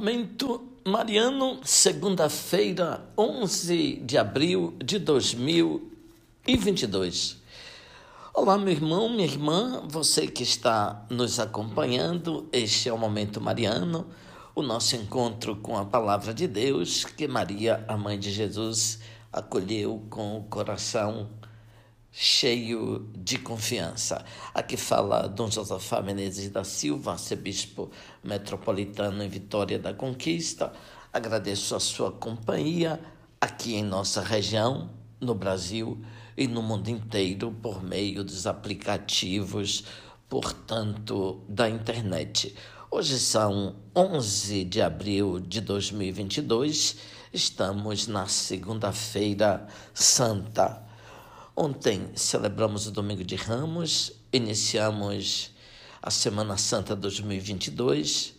Momento 0.00 0.64
Mariano, 0.82 1.60
segunda-feira, 1.62 3.06
11 3.18 3.96
de 3.96 4.16
abril 4.16 4.74
de 4.82 4.98
2022. 4.98 7.36
Olá, 8.32 8.56
meu 8.56 8.72
irmão, 8.72 9.10
minha 9.10 9.26
irmã, 9.26 9.82
você 9.86 10.26
que 10.26 10.42
está 10.42 11.04
nos 11.10 11.38
acompanhando, 11.38 12.48
este 12.50 12.88
é 12.88 12.92
o 12.94 12.96
Momento 12.96 13.42
Mariano, 13.42 14.06
o 14.54 14.62
nosso 14.62 14.96
encontro 14.96 15.56
com 15.56 15.76
a 15.76 15.84
Palavra 15.84 16.32
de 16.32 16.48
Deus 16.48 17.04
que 17.04 17.28
Maria, 17.28 17.84
a 17.86 17.94
mãe 17.94 18.18
de 18.18 18.32
Jesus, 18.32 19.00
acolheu 19.30 20.02
com 20.08 20.38
o 20.38 20.44
coração 20.44 21.28
cheio 22.12 23.08
de 23.16 23.38
confiança. 23.38 24.24
Aqui 24.52 24.76
fala 24.76 25.28
Dom 25.28 25.50
Josafá 25.50 26.02
Menezes 26.02 26.50
da 26.50 26.64
Silva, 26.64 27.12
arcebispo 27.12 27.90
metropolitano 28.22 29.22
em 29.22 29.28
Vitória 29.28 29.78
da 29.78 29.94
Conquista. 29.94 30.72
Agradeço 31.12 31.74
a 31.74 31.80
sua 31.80 32.10
companhia 32.10 33.00
aqui 33.40 33.74
em 33.74 33.82
nossa 33.82 34.22
região, 34.22 34.90
no 35.20 35.34
Brasil 35.34 36.00
e 36.36 36.46
no 36.48 36.62
mundo 36.62 36.88
inteiro 36.88 37.54
por 37.62 37.82
meio 37.82 38.24
dos 38.24 38.46
aplicativos, 38.46 39.84
portanto, 40.28 41.42
da 41.48 41.68
internet. 41.68 42.54
Hoje 42.90 43.18
são 43.18 43.76
11 43.94 44.64
de 44.64 44.82
abril 44.82 45.38
de 45.38 45.60
2022, 45.60 46.96
estamos 47.32 48.06
na 48.06 48.26
Segunda-feira 48.26 49.68
Santa. 49.94 50.89
Ontem 51.62 52.08
celebramos 52.14 52.86
o 52.86 52.90
Domingo 52.90 53.22
de 53.22 53.36
Ramos, 53.36 54.12
iniciamos 54.32 55.50
a 56.00 56.10
Semana 56.10 56.56
Santa 56.56 56.96
2022, 56.96 58.34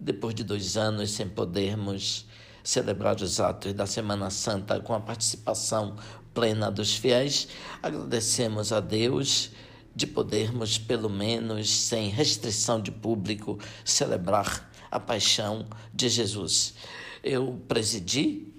depois 0.00 0.34
de 0.34 0.42
dois 0.42 0.78
anos 0.78 1.10
sem 1.10 1.28
podermos 1.28 2.24
celebrar 2.64 3.20
os 3.20 3.40
atos 3.40 3.74
da 3.74 3.84
Semana 3.84 4.30
Santa 4.30 4.80
com 4.80 4.94
a 4.94 5.00
participação 5.00 5.96
plena 6.32 6.70
dos 6.70 6.96
fiéis, 6.96 7.46
agradecemos 7.82 8.72
a 8.72 8.80
Deus 8.80 9.50
de 9.94 10.06
podermos, 10.06 10.78
pelo 10.78 11.10
menos 11.10 11.68
sem 11.68 12.08
restrição 12.08 12.80
de 12.80 12.90
público, 12.90 13.58
celebrar 13.84 14.72
a 14.90 14.98
paixão 14.98 15.66
de 15.92 16.08
Jesus. 16.08 16.72
Eu 17.22 17.60
presidi 17.68 18.50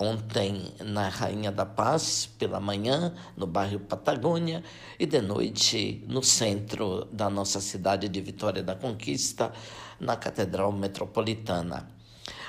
Ontem 0.00 0.72
na 0.78 1.08
Rainha 1.08 1.50
da 1.50 1.66
Paz, 1.66 2.30
pela 2.38 2.60
manhã, 2.60 3.12
no 3.36 3.48
bairro 3.48 3.80
Patagônia, 3.80 4.62
e 4.96 5.04
de 5.04 5.20
noite 5.20 6.04
no 6.06 6.22
centro 6.22 7.06
da 7.06 7.28
nossa 7.28 7.60
cidade 7.60 8.08
de 8.08 8.20
Vitória 8.20 8.62
da 8.62 8.76
Conquista, 8.76 9.52
na 9.98 10.16
Catedral 10.16 10.70
Metropolitana. 10.70 11.88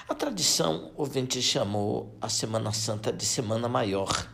A 0.08 0.14
tradição, 0.14 0.92
ouvinte 0.96 1.42
chamou 1.42 2.16
a 2.22 2.30
Semana 2.30 2.72
Santa 2.72 3.12
de 3.12 3.26
Semana 3.26 3.68
Maior. 3.68 4.30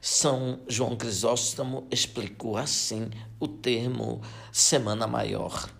São 0.00 0.58
João 0.66 0.96
Crisóstomo 0.96 1.86
explicou 1.92 2.56
assim 2.56 3.08
o 3.38 3.46
termo 3.46 4.20
Semana 4.50 5.06
Maior, 5.06 5.70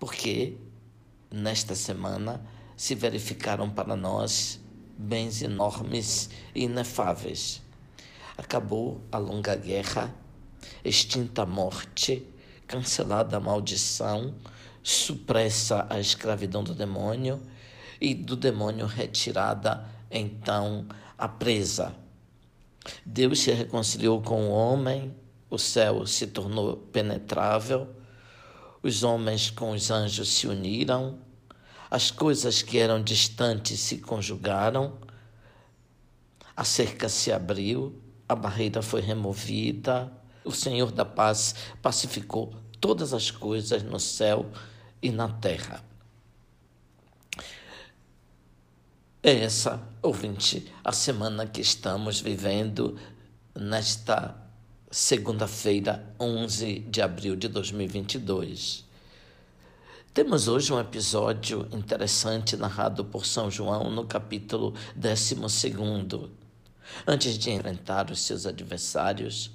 porque 0.00 0.56
nesta 1.30 1.76
semana 1.76 2.44
se 2.76 2.96
verificaram 2.96 3.70
para 3.70 3.94
nós 3.94 4.59
bens 5.00 5.42
enormes 5.42 6.28
e 6.54 6.64
inefáveis. 6.64 7.62
Acabou 8.36 9.00
a 9.10 9.18
longa 9.18 9.56
guerra, 9.56 10.14
extinta 10.84 11.42
a 11.42 11.46
morte, 11.46 12.26
cancelada 12.66 13.38
a 13.38 13.40
maldição, 13.40 14.34
supressa 14.82 15.86
a 15.88 15.98
escravidão 15.98 16.62
do 16.62 16.74
demônio 16.74 17.42
e 18.00 18.14
do 18.14 18.36
demônio 18.36 18.86
retirada 18.86 19.84
então 20.10 20.86
a 21.16 21.28
presa. 21.28 21.94
Deus 23.04 23.40
se 23.40 23.52
reconciliou 23.52 24.22
com 24.22 24.48
o 24.48 24.50
homem, 24.50 25.14
o 25.48 25.58
céu 25.58 26.06
se 26.06 26.26
tornou 26.26 26.76
penetrável, 26.76 27.88
os 28.82 29.02
homens 29.02 29.50
com 29.50 29.72
os 29.72 29.90
anjos 29.90 30.28
se 30.28 30.46
uniram 30.46 31.18
as 31.90 32.10
coisas 32.10 32.62
que 32.62 32.78
eram 32.78 33.02
distantes 33.02 33.80
se 33.80 33.98
conjugaram, 33.98 34.96
a 36.56 36.64
cerca 36.64 37.08
se 37.08 37.32
abriu, 37.32 38.00
a 38.28 38.34
barreira 38.34 38.80
foi 38.80 39.00
removida, 39.00 40.12
o 40.44 40.52
Senhor 40.52 40.92
da 40.92 41.04
paz 41.04 41.54
pacificou 41.82 42.54
todas 42.80 43.12
as 43.12 43.30
coisas 43.30 43.82
no 43.82 43.98
céu 43.98 44.46
e 45.02 45.10
na 45.10 45.28
terra. 45.28 45.82
É 49.22 49.40
essa, 49.40 49.82
ouvinte, 50.00 50.72
a 50.82 50.92
semana 50.92 51.46
que 51.46 51.60
estamos 51.60 52.20
vivendo 52.20 52.96
nesta 53.54 54.34
segunda-feira, 54.90 56.14
11 56.18 56.80
de 56.80 57.02
abril 57.02 57.36
de 57.36 57.48
2022. 57.48 58.88
Temos 60.12 60.48
hoje 60.48 60.72
um 60.72 60.80
episódio 60.80 61.68
interessante 61.70 62.56
narrado 62.56 63.04
por 63.04 63.24
São 63.24 63.48
João 63.48 63.92
no 63.92 64.04
capítulo 64.04 64.74
12. 64.96 65.36
Antes 67.06 67.38
de 67.38 67.52
enfrentar 67.52 68.10
os 68.10 68.20
seus 68.20 68.44
adversários, 68.44 69.52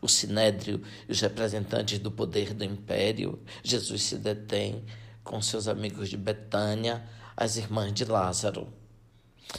o 0.00 0.08
sinédrio 0.08 0.82
e 1.08 1.12
os 1.12 1.20
representantes 1.20 2.00
do 2.00 2.10
poder 2.10 2.52
do 2.52 2.64
império, 2.64 3.38
Jesus 3.62 4.02
se 4.02 4.16
detém 4.16 4.84
com 5.22 5.40
seus 5.40 5.68
amigos 5.68 6.10
de 6.10 6.16
Betânia, 6.16 7.08
as 7.36 7.56
irmãs 7.56 7.92
de 7.92 8.04
Lázaro. 8.04 8.66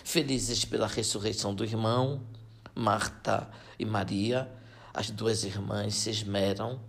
Felizes 0.03 0.65
pela 0.65 0.87
ressurreição 0.87 1.55
do 1.55 1.63
irmão, 1.63 2.21
Marta 2.75 3.49
e 3.79 3.85
Maria, 3.85 4.51
as 4.93 5.09
duas 5.09 5.45
irmãs 5.45 5.95
se 5.95 6.09
esmeram 6.09 6.81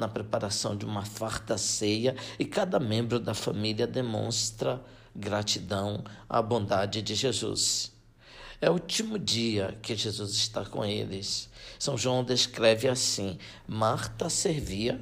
na 0.00 0.08
preparação 0.08 0.74
de 0.74 0.86
uma 0.86 1.04
farta 1.04 1.58
ceia 1.58 2.16
e 2.38 2.44
cada 2.46 2.80
membro 2.80 3.20
da 3.20 3.34
família 3.34 3.86
demonstra 3.86 4.82
gratidão 5.14 6.02
à 6.26 6.40
bondade 6.40 7.02
de 7.02 7.14
Jesus. 7.14 7.92
É 8.62 8.70
o 8.70 8.74
último 8.74 9.18
dia 9.18 9.78
que 9.82 9.94
Jesus 9.94 10.32
está 10.32 10.64
com 10.64 10.84
eles. 10.84 11.50
São 11.78 11.98
João 11.98 12.24
descreve 12.24 12.88
assim: 12.88 13.38
Marta 13.68 14.30
servia, 14.30 15.00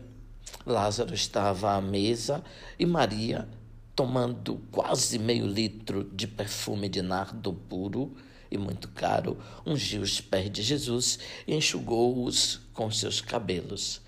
Lázaro 0.67 1.15
estava 1.15 1.75
à 1.75 1.81
mesa 1.81 2.43
e 2.77 2.85
Maria, 2.85 3.49
tomando 3.95 4.61
quase 4.73 5.17
meio 5.19 5.47
litro 5.47 6.11
de 6.13 6.27
perfume 6.27 6.89
de 6.89 7.03
nardo 7.03 7.53
puro 7.53 8.17
e 8.51 8.59
muito 8.59 8.89
caro, 8.89 9.39
ungiu 9.65 10.03
os 10.03 10.21
pés 10.21 10.51
de 10.51 10.63
Jesus 10.63 11.19
e 11.47 11.55
enxugou-os 11.55 12.61
com 12.73 12.91
seus 12.91 13.21
cabelos 13.21 14.01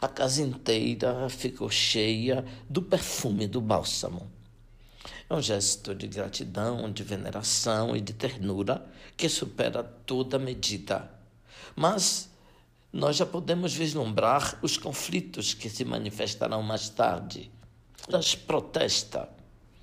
a 0.00 0.08
casa 0.08 0.42
inteira 0.42 1.28
ficou 1.28 1.70
cheia 1.70 2.44
do 2.68 2.82
perfume 2.82 3.46
do 3.46 3.60
bálsamo. 3.60 4.30
É 5.28 5.34
um 5.34 5.40
gesto 5.40 5.94
de 5.94 6.06
gratidão, 6.06 6.90
de 6.92 7.02
veneração 7.02 7.96
e 7.96 8.00
de 8.00 8.12
ternura 8.12 8.84
que 9.16 9.28
supera 9.28 9.82
toda 9.82 10.38
medida. 10.38 11.10
Mas 11.74 12.28
nós 12.92 13.16
já 13.16 13.26
podemos 13.26 13.74
vislumbrar 13.74 14.58
os 14.62 14.76
conflitos 14.76 15.54
que 15.54 15.68
se 15.68 15.84
manifestarão 15.84 16.62
mais 16.62 16.88
tarde. 16.88 17.50
Elas 18.08 18.34
protesta. 18.34 19.28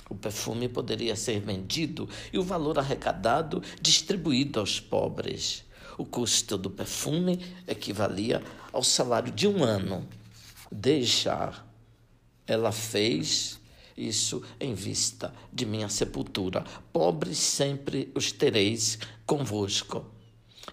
O 0.10 0.16
perfume 0.16 0.68
poderia 0.68 1.16
ser 1.16 1.40
vendido 1.40 2.08
e 2.32 2.38
o 2.38 2.44
valor 2.44 2.78
arrecadado 2.78 3.64
distribuído 3.82 4.60
aos 4.60 4.80
pobres. 4.80 5.64
O 5.97 6.06
custo 6.06 6.57
do 6.57 6.69
perfume 6.69 7.40
equivalia 7.68 8.44
ao 8.72 8.84
salário 8.84 9.31
de 9.31 9.47
um 9.47 9.63
ano. 9.63 10.07
Deixar. 10.72 11.68
Ela 12.47 12.72
fez 12.72 13.59
isso 13.96 14.41
em 14.59 14.74
vista 14.74 15.34
de 15.52 15.66
minha 15.66 15.90
sepultura. 15.90 16.63
Pobres 16.91 17.38
sempre 17.38 18.11
os 18.16 18.32
tereis 18.32 18.97
convosco, 19.26 20.05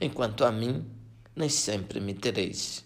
enquanto 0.00 0.44
a 0.44 0.52
mim 0.52 0.84
nem 1.34 1.48
sempre 1.48 2.00
me 2.00 2.14
tereis. 2.14 2.84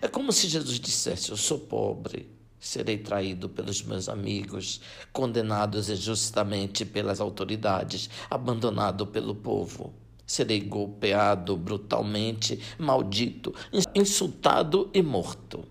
É 0.00 0.08
como 0.08 0.32
se 0.32 0.48
Jesus 0.48 0.78
dissesse: 0.78 1.30
Eu 1.30 1.36
sou 1.36 1.58
pobre, 1.58 2.28
serei 2.60 2.98
traído 2.98 3.48
pelos 3.48 3.82
meus 3.82 4.08
amigos, 4.08 4.80
condenados 5.12 5.88
injustamente 5.88 6.84
pelas 6.84 7.20
autoridades, 7.20 8.10
abandonado 8.30 9.06
pelo 9.06 9.34
povo. 9.34 9.94
Serei 10.26 10.60
golpeado 10.60 11.56
brutalmente, 11.56 12.58
maldito, 12.78 13.54
insultado 13.94 14.90
e 14.94 15.02
morto. 15.02 15.66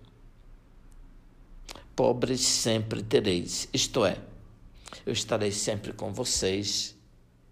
Pobres 1.96 2.42
sempre 2.42 3.04
tereis, 3.04 3.68
isto 3.72 4.06
é, 4.06 4.18
eu 5.06 5.14
estarei 5.14 5.52
sempre 5.52 5.94
com 5.94 6.14
vocês, 6.14 6.96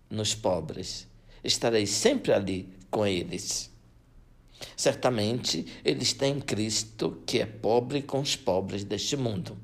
nos 0.09 0.35
pobres, 0.35 1.07
estarei 1.43 1.85
sempre 1.85 2.33
ali 2.33 2.69
com 2.89 3.05
eles. 3.05 3.71
Certamente 4.75 5.65
eles 5.83 6.13
têm 6.13 6.39
Cristo 6.39 7.21
que 7.25 7.39
é 7.39 7.45
pobre 7.45 8.01
com 8.01 8.19
os 8.19 8.35
pobres 8.35 8.83
deste 8.83 9.15
mundo. 9.17 9.57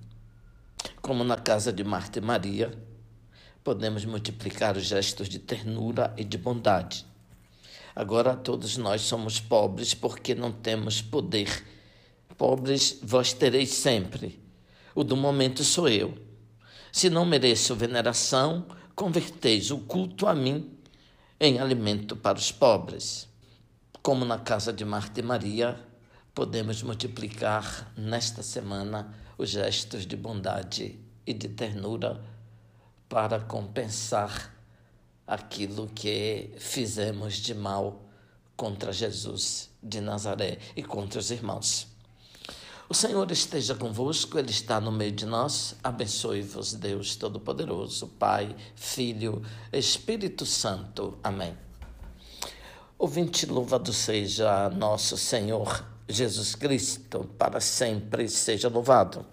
Como 1.01 1.23
na 1.23 1.37
casa 1.37 1.71
de 1.71 1.83
Marta 1.83 2.19
e 2.19 2.21
Maria, 2.21 2.71
podemos 3.63 4.05
multiplicar 4.05 4.77
os 4.77 4.85
gestos 4.85 5.29
de 5.29 5.39
ternura 5.39 6.13
e 6.17 6.23
de 6.23 6.37
bondade. 6.37 7.05
Agora 7.99 8.35
todos 8.35 8.77
nós 8.77 9.01
somos 9.01 9.39
pobres 9.39 9.95
porque 9.95 10.35
não 10.35 10.51
temos 10.51 11.01
poder. 11.01 11.65
Pobres 12.38 12.99
vós 13.01 13.33
tereis 13.33 13.69
sempre. 13.69 14.39
O 14.94 15.03
do 15.03 15.17
momento 15.17 15.63
sou 15.63 15.89
eu. 15.89 16.13
Se 16.91 17.09
não 17.09 17.25
mereço 17.25 17.75
veneração, 17.75 18.67
converteis 18.95 19.71
o 19.71 19.79
culto 19.79 20.27
a 20.27 20.35
mim 20.35 20.77
em 21.39 21.57
alimento 21.57 22.15
para 22.15 22.38
os 22.38 22.51
pobres. 22.51 23.27
Como 24.03 24.23
na 24.23 24.38
casa 24.38 24.71
de 24.71 24.85
Marta 24.85 25.19
e 25.19 25.23
Maria, 25.23 25.83
podemos 26.35 26.83
multiplicar 26.83 27.91
nesta 27.97 28.44
semana 28.44 29.11
os 29.39 29.49
gestos 29.49 30.05
de 30.05 30.15
bondade 30.15 30.99
e 31.25 31.33
de 31.33 31.49
ternura 31.49 32.23
para 33.09 33.39
compensar 33.39 34.55
aquilo 35.27 35.88
que 35.94 36.50
fizemos 36.57 37.35
de 37.35 37.53
mal 37.53 38.01
contra 38.56 38.94
Jesus 38.94 39.69
de 39.83 40.01
Nazaré 40.01 40.57
e 40.75 40.81
contra 40.81 41.19
os 41.19 41.29
irmãos. 41.29 41.88
O 42.89 42.94
Senhor 42.94 43.29
esteja 43.31 43.75
convosco, 43.75 44.39
Ele 44.39 44.50
está 44.50 44.79
no 44.79 44.94
meio 44.94 45.12
de 45.12 45.25
nós. 45.25 45.75
Abençoe-vos, 45.83 46.74
Deus 46.74 47.18
Todo-Poderoso, 47.18 48.07
Pai, 48.07 48.56
Filho, 48.75 49.41
Espírito 49.74 50.45
Santo. 50.45 51.18
Amém. 51.21 51.56
Ouvinte, 52.97 53.45
louvado 53.45 53.91
seja 53.91 54.69
nosso 54.69 55.18
Senhor 55.18 55.85
Jesus 56.07 56.56
Cristo, 56.56 57.30
para 57.38 57.59
sempre 57.59 58.30
seja 58.30 58.69
louvado. 58.69 59.25